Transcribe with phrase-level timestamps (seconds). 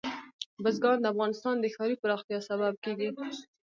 [0.63, 3.09] بزګان د افغانستان د ښاري پراختیا سبب کېږي.